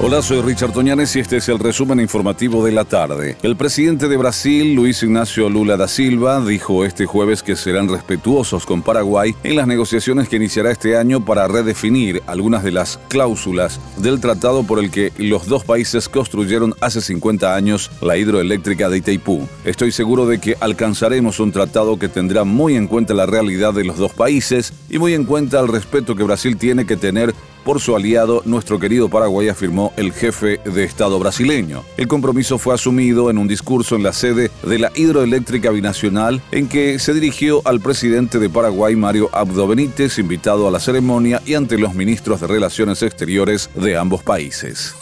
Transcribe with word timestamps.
Hola, 0.00 0.20
soy 0.20 0.40
Richard 0.40 0.72
Toñanes 0.72 1.14
y 1.14 1.20
este 1.20 1.36
es 1.36 1.48
el 1.48 1.60
resumen 1.60 2.00
informativo 2.00 2.64
de 2.64 2.72
la 2.72 2.84
tarde. 2.84 3.36
El 3.42 3.56
presidente 3.56 4.08
de 4.08 4.16
Brasil, 4.16 4.74
Luis 4.74 5.02
Ignacio 5.04 5.48
Lula 5.48 5.76
da 5.76 5.86
Silva, 5.86 6.44
dijo 6.44 6.84
este 6.84 7.06
jueves 7.06 7.44
que 7.44 7.54
serán 7.54 7.88
respetuosos 7.88 8.66
con 8.66 8.82
Paraguay 8.82 9.32
en 9.44 9.54
las 9.54 9.68
negociaciones 9.68 10.28
que 10.28 10.36
iniciará 10.36 10.72
este 10.72 10.96
año 10.96 11.24
para 11.24 11.46
redefinir 11.46 12.20
algunas 12.26 12.64
de 12.64 12.72
las 12.72 12.98
cláusulas 13.08 13.78
del 13.98 14.18
tratado 14.18 14.64
por 14.64 14.80
el 14.80 14.90
que 14.90 15.12
los 15.18 15.46
dos 15.46 15.64
países 15.64 16.08
construyeron 16.08 16.74
hace 16.80 17.00
50 17.00 17.54
años 17.54 17.90
la 18.00 18.16
hidroeléctrica 18.16 18.88
de 18.88 18.98
Itaipú. 18.98 19.46
Estoy 19.64 19.92
seguro 19.92 20.26
de 20.26 20.40
que 20.40 20.56
alcanzaremos 20.58 21.38
un 21.38 21.52
tratado 21.52 21.98
que 21.98 22.08
tendrá 22.08 22.42
muy 22.42 22.74
en 22.74 22.88
cuenta 22.88 23.14
la 23.14 23.26
realidad 23.26 23.72
de 23.72 23.84
los 23.84 23.98
dos 23.98 24.12
países 24.12 24.72
y 24.90 24.98
muy 24.98 25.14
en 25.14 25.24
cuenta 25.24 25.60
el 25.60 25.68
respeto 25.68 26.16
que 26.16 26.24
Brasil 26.24 26.56
tiene 26.56 26.86
que 26.86 26.96
tener 26.96 27.34
por 27.64 27.80
su 27.80 27.96
aliado, 27.96 28.42
nuestro 28.44 28.78
querido 28.78 29.08
Paraguay, 29.08 29.48
afirmó 29.48 29.92
el 29.96 30.12
jefe 30.12 30.60
de 30.64 30.84
Estado 30.84 31.18
brasileño. 31.18 31.82
El 31.96 32.08
compromiso 32.08 32.58
fue 32.58 32.74
asumido 32.74 33.30
en 33.30 33.38
un 33.38 33.48
discurso 33.48 33.96
en 33.96 34.02
la 34.02 34.12
sede 34.12 34.50
de 34.62 34.78
la 34.78 34.92
hidroeléctrica 34.94 35.70
binacional 35.70 36.42
en 36.50 36.68
que 36.68 36.98
se 36.98 37.14
dirigió 37.14 37.62
al 37.64 37.80
presidente 37.80 38.38
de 38.38 38.50
Paraguay, 38.50 38.96
Mario 38.96 39.30
Abdo 39.32 39.66
Benítez, 39.66 40.18
invitado 40.18 40.68
a 40.68 40.70
la 40.70 40.80
ceremonia 40.80 41.42
y 41.44 41.54
ante 41.54 41.78
los 41.78 41.94
ministros 41.94 42.40
de 42.40 42.46
Relaciones 42.46 43.02
Exteriores 43.02 43.70
de 43.74 43.96
ambos 43.96 44.22
países. 44.22 44.94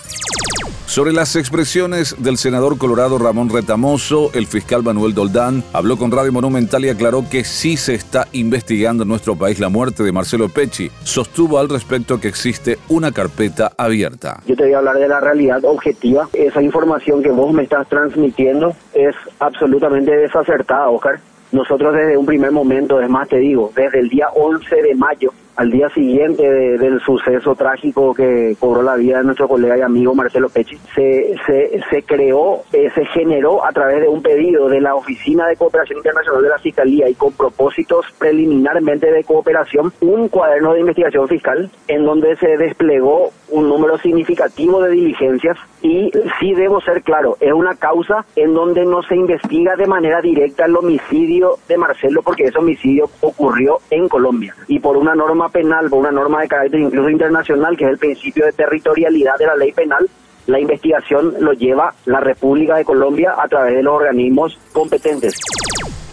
Sobre 0.91 1.13
las 1.13 1.37
expresiones 1.37 2.17
del 2.21 2.37
senador 2.37 2.77
colorado 2.77 3.17
Ramón 3.17 3.49
Retamoso, 3.49 4.33
el 4.35 4.49
fiscal 4.49 4.83
Manuel 4.83 5.15
Doldán 5.15 5.63
habló 5.73 5.97
con 5.97 6.11
Radio 6.11 6.33
Monumental 6.33 6.85
y 6.85 6.89
aclaró 6.89 7.23
que 7.31 7.45
sí 7.45 7.77
se 7.77 7.95
está 7.95 8.27
investigando 8.33 9.05
en 9.05 9.09
nuestro 9.09 9.37
país 9.37 9.61
la 9.61 9.69
muerte 9.69 10.03
de 10.03 10.11
Marcelo 10.11 10.49
Pecci. 10.49 10.91
Sostuvo 11.05 11.61
al 11.61 11.69
respecto 11.69 12.21
que 12.21 12.27
existe 12.27 12.77
una 12.89 13.13
carpeta 13.13 13.71
abierta. 13.79 14.41
Yo 14.47 14.57
te 14.57 14.65
voy 14.65 14.73
a 14.73 14.79
hablar 14.79 14.99
de 14.99 15.07
la 15.07 15.21
realidad 15.21 15.65
objetiva. 15.65 16.29
Esa 16.33 16.61
información 16.61 17.23
que 17.23 17.31
vos 17.31 17.53
me 17.53 17.63
estás 17.63 17.89
transmitiendo 17.89 18.75
es 18.93 19.15
absolutamente 19.39 20.11
desacertada, 20.11 20.89
Oscar. 20.89 21.21
Nosotros 21.53 21.95
desde 21.95 22.17
un 22.17 22.27
primer 22.27 22.51
momento, 22.51 23.01
es 23.01 23.09
más 23.09 23.29
te 23.29 23.39
digo, 23.39 23.73
desde 23.77 24.01
el 24.01 24.09
día 24.09 24.27
11 24.35 24.83
de 24.83 24.95
mayo 24.97 25.33
al 25.61 25.71
día 25.71 25.91
siguiente 25.91 26.43
del 26.43 27.01
suceso 27.03 27.55
trágico 27.55 28.15
que 28.15 28.57
cobró 28.59 28.83
la 28.83 28.97
vida 28.97 29.19
de 29.19 29.25
nuestro 29.25 29.47
colega 29.47 29.77
y 29.77 29.83
amigo 29.83 30.15
Marcelo 30.15 30.49
Pecci, 30.49 30.79
se, 30.95 31.35
se, 31.47 31.83
se 31.91 32.03
creó, 32.03 32.63
eh, 32.73 32.91
se 32.95 33.05
generó 33.05 33.63
a 33.63 33.71
través 33.71 34.01
de 34.01 34.09
un 34.09 34.23
pedido 34.23 34.71
de 34.71 34.81
la 34.81 34.95
Oficina 34.95 35.47
de 35.49 35.57
Cooperación 35.57 35.99
Internacional 35.99 36.43
de 36.43 36.49
la 36.49 36.59
Fiscalía 36.61 37.11
y 37.11 37.15
con 37.15 37.35
propósitos 37.35 38.07
preliminarmente 38.19 39.13
de 39.13 39.23
cooperación, 39.23 39.93
un 40.01 40.29
cuaderno 40.29 40.73
de 40.73 40.81
investigación 40.81 41.29
fiscal 41.29 41.71
en 41.89 42.07
donde 42.07 42.37
se 42.37 42.57
desplegó 42.57 43.31
un 43.51 43.69
número 43.69 43.99
significativo 43.99 44.81
de 44.83 44.93
diligencias 44.93 45.59
y 45.83 46.11
sí 46.39 46.55
debo 46.55 46.81
ser 46.81 47.03
claro, 47.03 47.37
es 47.39 47.53
una 47.53 47.75
causa 47.75 48.25
en 48.35 48.55
donde 48.55 48.87
no 48.87 49.03
se 49.03 49.17
investiga 49.17 49.77
de 49.77 49.87
manera 49.87 50.23
directa 50.23 50.65
el 50.65 50.77
homicidio 50.77 51.57
de 51.69 51.77
Marcelo 51.77 52.23
porque 52.23 52.45
ese 52.45 52.59
homicidio 52.59 53.11
ocurrió 53.21 53.79
en 53.91 54.09
Colombia 54.09 54.55
y 54.69 54.79
por 54.79 54.97
una 54.97 55.15
norma 55.15 55.50
penal, 55.51 55.89
por 55.91 56.01
una 56.01 56.11
norma 56.11 56.43
de 56.43 56.49
carácter 56.49 56.81
incluso 56.81 57.11
internacional, 57.11 57.77
que 57.77 57.85
es 57.85 57.91
el 57.91 57.99
principio 57.99 58.47
de 58.47 58.53
territorialidad 58.53 59.37
de 59.39 59.47
la 59.47 59.57
ley 59.57 59.73
penal, 59.73 60.09
la 60.47 60.59
investigación 60.59 61.35
lo 61.41 61.53
lleva 61.53 61.95
la 62.07 62.21
República 62.21 62.77
de 62.77 62.85
Colombia 62.85 63.35
a 63.39 63.47
través 63.49 63.75
de 63.75 63.83
los 63.83 63.95
organismos 63.95 64.59
competentes. 64.73 65.35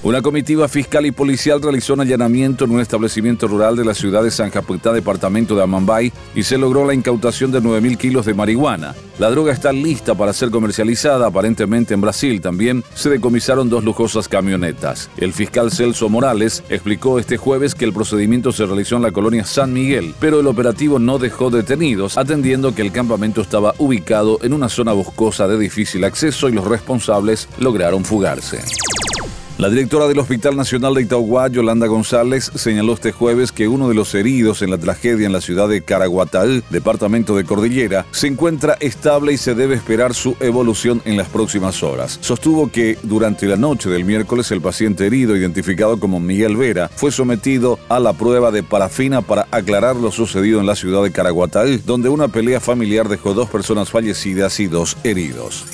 Una 0.04 0.22
comitiva 0.22 0.68
fiscal 0.68 1.08
y 1.08 1.12
policial 1.12 1.60
realizó 1.60 1.96
un 1.96 2.02
allanamiento 2.02 2.66
en 2.66 2.72
un 2.72 2.82
establecimiento 2.82 3.48
rural 3.48 3.76
de 3.76 3.84
la 3.84 3.96
ciudad 3.96 4.22
de 4.22 4.30
San 4.30 4.52
Japutá, 4.52 4.94
departamento 4.94 5.56
de 5.56 5.64
Amambay, 5.64 6.14
y 6.36 6.44
se 6.44 6.60
logró 6.60 6.86
la 6.86 6.94
incautación 6.94 7.52
de 7.52 7.62
9.000 7.62 7.98
kilos 7.98 8.26
de 8.28 8.36
marihuana. 8.36 8.94
La 9.18 9.32
droga 9.32 9.52
está 9.52 9.74
lista 9.74 10.14
para 10.14 10.34
ser 10.34 10.52
comercializada 10.52 11.26
aparentemente 11.26 11.96
en 11.96 12.02
Brasil. 12.02 12.40
También 12.42 12.84
se 12.94 13.10
decomisaron 13.10 13.70
dos 13.70 13.84
lujosas 13.84 14.28
camionetas. 14.28 15.10
El 15.18 15.34
fiscal 15.34 15.72
Celso 15.72 16.10
Morales 16.10 16.64
explicó 16.70 17.18
este 17.18 17.38
jueves 17.38 17.74
que 17.74 17.86
el 17.86 17.94
procedimiento 17.94 18.52
se 18.52 18.68
realizó 18.68 18.98
en 18.98 19.02
la 19.02 19.12
colonia 19.12 19.46
San 19.46 19.74
Miguel, 19.74 20.14
pero 20.20 20.40
el 20.40 20.48
operativo 20.48 21.00
no 21.00 21.18
dejó 21.18 21.50
detenidos, 21.50 22.20
atendiendo 22.20 22.76
que 22.76 22.84
el 22.84 22.92
campamento 22.92 23.42
estaba 23.42 23.74
ubicado 23.80 24.38
en 24.44 24.54
una 24.54 24.70
zona 24.70 24.94
boscosa 24.94 25.48
de 25.48 25.58
difícil 25.58 26.04
acceso 26.04 26.50
y 26.50 26.52
los 26.52 26.66
responsables 26.66 27.50
lograron 27.58 28.06
fugarse. 28.06 28.62
La 29.58 29.72
directora 29.72 30.08
del 30.08 30.20
Hospital 30.20 30.56
Nacional 30.56 30.94
de 30.94 31.02
Itauguá, 31.02 31.48
Yolanda 31.48 31.88
González, 31.88 32.52
señaló 32.54 32.94
este 32.94 33.12
jueves 33.12 33.52
que 33.52 33.68
uno 33.68 33.90
de 33.90 33.96
los 33.96 34.14
heridos 34.14 34.62
en 34.62 34.70
la 34.70 34.78
tragedia 34.78 35.26
en 35.26 35.34
la 35.34 35.42
ciudad 35.42 35.68
de 35.68 35.82
Caraguatá, 35.82 36.46
departamento 36.70 37.36
de 37.36 37.44
Cordillera, 37.44 38.06
se 38.12 38.28
encuentra 38.28 38.78
estable 38.80 39.34
y 39.34 39.38
se 39.38 39.56
debe 39.56 39.74
esperar 39.74 40.14
su 40.14 40.38
evolución 40.42 41.02
en 41.06 41.18
las 41.18 41.28
próximas 41.30 41.82
horas. 41.82 42.20
Sostuvo 42.22 42.72
que 42.72 43.00
durante 43.02 43.48
la 43.48 43.56
noche 43.56 43.90
del 43.90 44.06
miércoles 44.06 44.52
el 44.52 44.62
paciente 44.62 45.08
herido, 45.08 45.36
identificado 45.36 46.00
como 46.00 46.20
Miguel 46.20 46.56
Vera, 46.56 46.92
fue 46.96 47.12
sometido 47.12 47.80
a 47.90 48.00
la 48.00 48.14
prueba 48.14 48.52
de 48.52 48.62
parafina 48.62 49.24
para 49.24 49.48
aclarar 49.50 49.96
lo 49.96 50.12
sucedido 50.12 50.60
en 50.60 50.68
la 50.68 50.76
ciudad 50.76 51.02
de 51.02 51.12
Caraguatá, 51.12 51.66
donde 51.84 52.10
una 52.10 52.28
pelea 52.28 52.60
familiar 52.60 53.10
dejó 53.10 53.34
dos 53.34 53.50
personas 53.50 53.90
fallecidas 53.90 54.60
y 54.60 54.68
dos 54.68 54.98
heridos. 55.04 55.66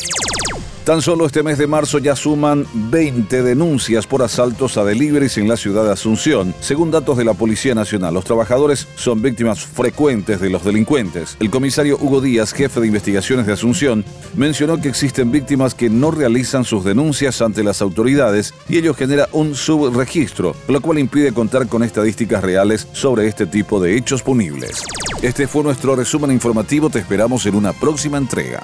Tan 0.85 1.01
solo 1.01 1.25
este 1.25 1.43
mes 1.43 1.57
de 1.57 1.65
marzo 1.65 1.97
ya 1.97 2.13
suman 2.13 2.67
20 2.73 3.41
denuncias 3.41 4.05
por 4.05 4.21
asaltos 4.21 4.75
a 4.75 4.83
deliveries 4.83 5.37
en 5.37 5.47
la 5.47 5.55
ciudad 5.55 5.85
de 5.85 5.93
Asunción. 5.93 6.53
Según 6.59 6.91
datos 6.91 7.17
de 7.17 7.23
la 7.23 7.33
Policía 7.33 7.73
Nacional, 7.73 8.13
los 8.13 8.25
trabajadores 8.25 8.85
son 8.97 9.21
víctimas 9.21 9.61
frecuentes 9.65 10.41
de 10.41 10.49
los 10.49 10.65
delincuentes. 10.65 11.37
El 11.39 11.49
comisario 11.49 11.97
Hugo 12.01 12.19
Díaz, 12.19 12.51
jefe 12.51 12.81
de 12.81 12.87
investigaciones 12.87 13.47
de 13.47 13.53
Asunción, 13.53 14.03
mencionó 14.35 14.81
que 14.81 14.89
existen 14.89 15.31
víctimas 15.31 15.73
que 15.73 15.89
no 15.89 16.11
realizan 16.11 16.65
sus 16.65 16.83
denuncias 16.83 17.41
ante 17.41 17.63
las 17.63 17.81
autoridades 17.81 18.53
y 18.67 18.77
ello 18.77 18.93
genera 18.93 19.29
un 19.31 19.55
subregistro, 19.55 20.53
lo 20.67 20.81
cual 20.81 20.99
impide 20.99 21.31
contar 21.31 21.67
con 21.67 21.83
estadísticas 21.83 22.43
reales 22.43 22.89
sobre 22.91 23.29
este 23.29 23.45
tipo 23.45 23.79
de 23.79 23.95
hechos 23.95 24.21
punibles. 24.21 24.83
Este 25.21 25.47
fue 25.47 25.63
nuestro 25.63 25.95
resumen 25.95 26.33
informativo, 26.33 26.89
te 26.89 26.99
esperamos 26.99 27.45
en 27.45 27.55
una 27.55 27.71
próxima 27.71 28.17
entrega. 28.17 28.63